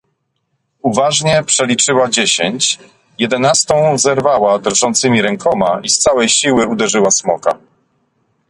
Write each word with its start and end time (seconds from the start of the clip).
"Uważnie 0.81 1.43
przeliczyła 1.43 2.09
dziesięć, 2.09 2.79
jedenastą 3.19 3.97
zerwała 3.97 4.59
drżącymi 4.59 5.21
rękoma 5.21 5.79
i 5.83 5.89
z 5.89 5.97
całej 5.97 6.29
siły 6.29 6.67
uderzyła 6.67 7.11
smoka." 7.11 7.57